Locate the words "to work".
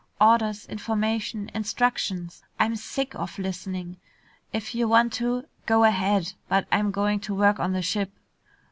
7.19-7.59